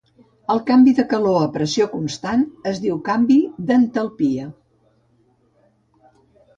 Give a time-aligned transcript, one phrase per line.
[0.53, 3.39] El canvi de calor a pressió constant es diu canvi
[3.71, 4.51] d'entalpia.